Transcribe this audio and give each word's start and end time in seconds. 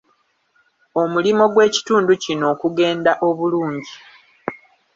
Omulimo 1.01 1.43
gw'ekitundu 1.53 2.13
kino 2.23 2.45
okugenda 2.53 3.11
obulungi. 3.27 3.93